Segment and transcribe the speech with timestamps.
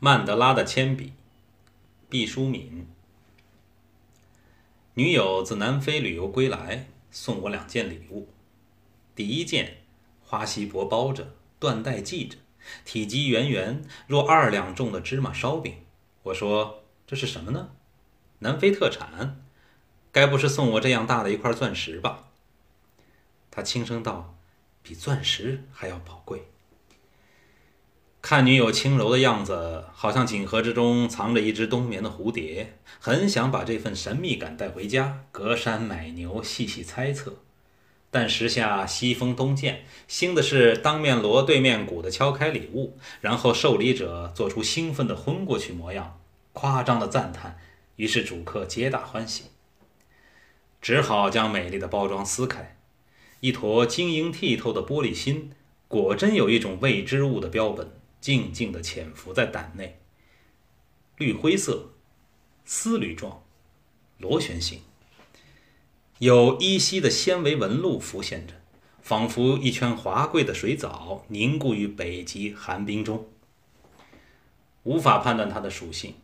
[0.00, 1.12] 曼德拉的铅笔，
[2.10, 2.86] 毕淑敏。
[4.94, 8.28] 女友自南非旅游归来，送我两件礼物。
[9.14, 9.78] 第一件，
[10.22, 12.36] 花锡箔包着，缎带系着，
[12.84, 15.76] 体积圆圆，若二两重的芝麻烧饼。
[16.24, 17.70] 我说这是什么呢？
[18.40, 19.42] 南非特产，
[20.12, 22.28] 该不是送我这样大的一块钻石吧？
[23.50, 24.36] 他轻声道
[24.82, 26.48] ：“比钻石还要宝贵。”
[28.26, 37.34] 看女友轻柔的样子，好像锦盒之中藏着一只冬眠的蝴蝶，很想把这份神秘感带回家，隔山买牛，细细猜测。
[38.10, 46.18] 但时下西风东渐，兴的是当面锣对面鼓的敲开礼物，然后受礼者做出兴奋的昏过去模样，
[46.54, 47.58] 夸张的赞叹，
[47.96, 49.50] 于是主客皆大欢喜。
[50.80, 52.78] 只好将美丽的包装撕开，
[53.40, 55.50] 一坨晶莹剔透的玻璃心，
[55.88, 57.92] 果真有一种未知物的标本。
[58.24, 60.00] 静静地潜伏在胆内。
[61.18, 61.90] 绿灰色，
[62.64, 63.44] 丝缕状，
[64.16, 64.80] 螺旋形，
[66.20, 68.54] 有依稀的纤维纹路浮现着，
[69.02, 73.28] 仿佛一圈华贵的水藻凝固于北极寒冰中。
[74.84, 76.14] 无法判断它的属性。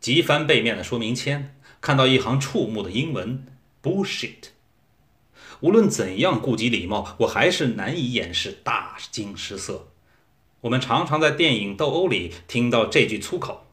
[0.00, 3.46] 急翻背面的说明签，看到一行触目的英文
[3.82, 4.48] ：“bullshit。”
[5.60, 9.90] 无论怎样顾及礼貌，我还是难以掩饰大惊失色。
[10.64, 13.66] 我们常常在电影斗殴里听到这句粗口，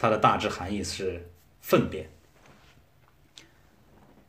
[0.00, 2.10] 它的大致含义是粪便。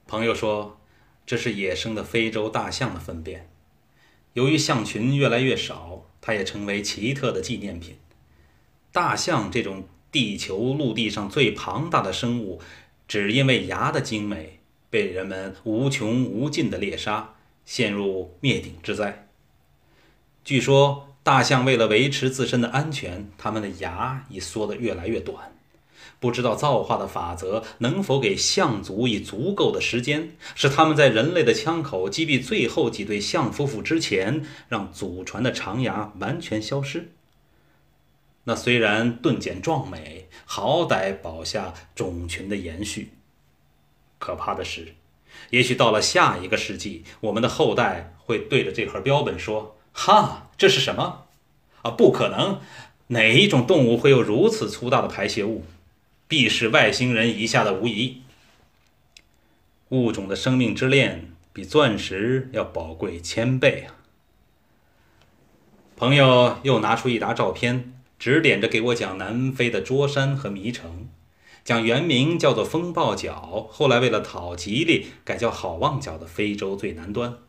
[0.06, 0.80] 朋友说，
[1.26, 3.50] 这是野生的非洲大象的粪便。
[4.34, 7.98] 由于象群越来越少，它也成为奇特的纪念品。
[8.92, 12.62] 大象这种地球陆地上最庞大的生物，
[13.08, 14.60] 只因为牙的精美，
[14.92, 17.34] 被人们无穷无尽的猎杀，
[17.66, 19.28] 陷入灭顶之灾。
[20.44, 21.09] 据说。
[21.24, 25.56] 大象为了维持自身的安全，它们的牙已缩得越来越短。
[26.20, 37.12] 不知道造化的法则能否给象族以足够的时间，使他们在人类的枪口击毙最后几对象夫妇之前，让祖传的长牙完全消失？
[38.46, 43.12] 那虽然钝简壮美，好歹保下种群的延续。
[44.18, 44.96] 可怕的是，
[45.52, 49.78] 也许到了下一个世纪，我们的后代会对着这盒标本说。
[49.94, 51.26] 哈，这是什么？
[51.82, 52.60] 啊，不可能！
[53.08, 55.66] 哪一种动物会有如此粗大的排泄物？
[56.28, 58.22] 必是外星人遗下的无疑。
[59.90, 63.98] 物种的生命之链比钻石要宝贵千倍啊！
[65.98, 71.10] 朋友又拿出一沓照片，指点着给我讲南非的桌山和迷城，
[71.66, 77.40] 讲原名叫做风暴角，后来为了讨吉利改叫好望角的非洲最南端。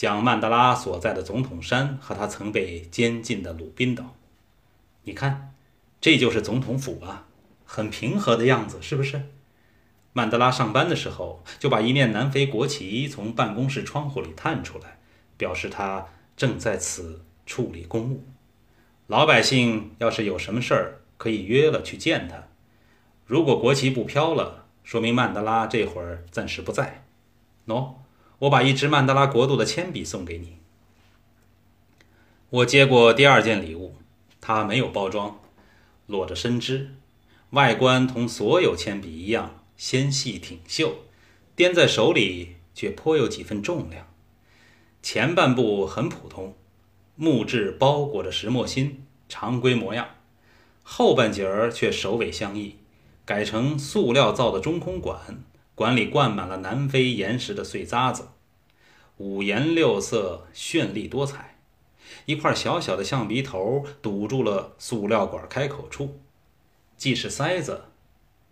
[0.00, 4.14] 讲曼德拉所在的总统山和他曾被监禁的鲁宾岛，
[5.02, 5.52] 你看，
[6.00, 7.26] 这就是总统府啊，
[7.66, 9.20] 很平和的样子，是不是？
[10.14, 15.00] 曼德拉上班的时候就把一面南非国旗从办公室窗户里探出来，
[15.36, 18.24] 表示他正在此处理公务。
[19.06, 22.44] 老百姓要是有什么事儿，可以约了去见他。
[23.26, 27.04] 如果国旗不飘了，说明曼德拉这会儿暂时不在。
[27.66, 27.96] 喏。
[28.40, 30.56] 我把一支曼德拉国度的铅笔送给你。
[32.48, 33.96] 我接过第二件礼物，
[34.40, 35.40] 它没有包装，
[36.06, 36.94] 裸着身枝，
[37.50, 40.94] 外观同所有铅笔一样纤细挺秀，
[41.54, 44.06] 掂在手里却颇有几分重量。
[45.02, 46.56] 前半部很普通，
[47.16, 50.06] 木质包裹着石墨芯，常规模样；
[50.82, 52.76] 后半截儿却首尾相异，
[53.26, 55.44] 改成塑料造的中空管。
[55.80, 58.28] 管里灌满了南非岩石的碎渣子，
[59.16, 61.56] 五颜六色，绚丽多彩。
[62.26, 66.20] 一块小小的橡皮头堵住了塑料管开口处，
[66.98, 67.84] 既是塞子，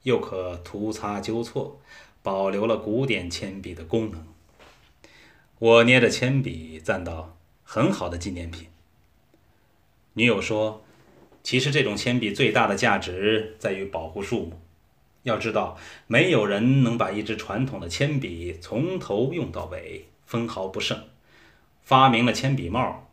[0.04, 1.78] 又可涂擦纠错，
[2.22, 4.26] 保留了古典铅笔的功能。
[5.58, 8.68] 我捏着铅笔赞道：“很好的纪念品。”
[10.16, 10.82] 女友说
[11.44, 14.58] ：“其实这种铅笔最大的价值在于保护树木。”
[15.22, 15.76] 要知道，
[16.06, 20.98] 没有人能把一支传统的铅笔从头用到尾，分毫不剩。
[21.82, 23.10] 发明了铅笔帽，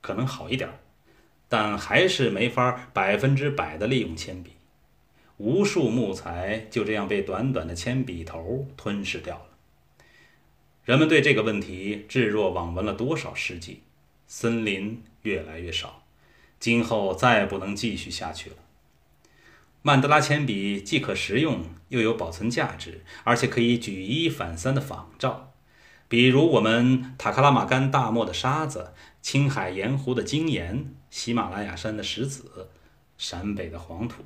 [0.00, 0.68] 可能好一点，
[1.48, 4.52] 但还是没法百分之百的利用铅笔。
[5.36, 9.46] 无数木材就这样被短短的铅笔头吞噬掉了。
[10.84, 13.82] 人们对这个问题置若罔闻了多少世纪？
[14.26, 16.02] 森林越来越少，
[16.58, 18.56] 今后再不能继续下去了。
[19.86, 25.52] 曼德拉铅笔既可食用，又有保存价值，而且可以举一反三的仿照，
[26.08, 32.70] 比如我们塔克拉玛干大漠的沙子、青海盐湖的精盐、喜马拉雅山的石子、
[33.18, 34.24] 陕北的黄土，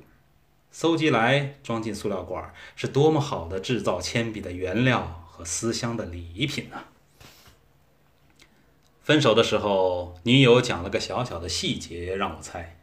[0.71, 6.87] 搜集来装进塑料罐，是多么好的制造铅笔的原料和思乡的礼品啊！
[9.01, 12.78] 分手的时候，女友讲了个小小的细节让我猜。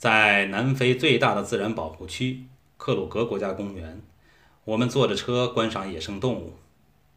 [0.00, 2.46] 在南非最大的自然保护区
[2.78, 4.00] 克鲁格国家公园，
[4.64, 6.54] 我们坐着车观赏野生动物。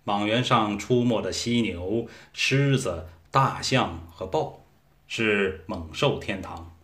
[0.04, 4.66] 莽原上出没的犀牛、狮子、大象和豹，
[5.08, 6.76] 是猛兽天堂。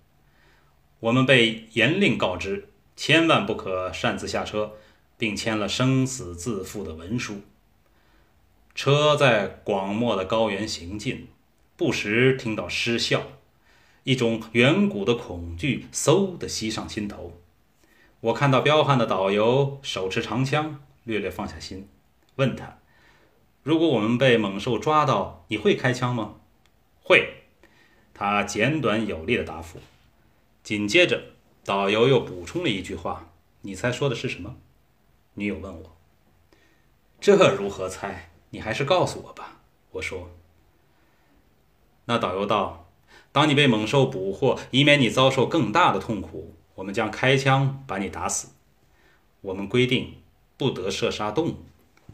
[1.02, 4.72] 我们被严令告知，千万不可擅自下车，
[5.18, 7.42] 并签了生死自负的文书。
[8.74, 11.28] 车在广漠的高原行进，
[11.76, 13.20] 不时听到狮啸。
[14.04, 17.34] 一种远古的恐惧嗖地袭上心头。
[18.22, 21.88] 我看到彪悍的导游手持长枪，略略放下心，
[22.36, 22.80] 问他
[23.64, 26.36] ：“如果我们被猛兽抓到，你会开枪吗
[27.02, 27.44] ？”“会。”
[28.14, 29.80] 他简短有力的答复。
[30.64, 31.24] 紧接着，
[31.64, 33.30] 导游又补充了一句话
[33.62, 34.58] ：“你猜说的是什么？”
[35.36, 35.96] 女友问我
[37.22, 38.32] ：“这如何猜？
[38.50, 39.62] 你还是告诉我吧。”
[39.92, 40.32] 我说
[42.06, 42.88] ：“那导游道。”
[43.32, 48.50] 当你被猛兽捕获，以免你遭受更大的痛苦，我们将开枪把你打死。
[49.42, 50.16] 我们规定
[50.58, 51.56] 不得射杀动物。